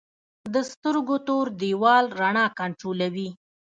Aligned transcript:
د 0.53 0.55
سترګو 0.71 1.15
تور 1.27 1.45
دیوال 1.61 2.05
رڼا 2.21 2.45
کنټرولوي 2.59 3.29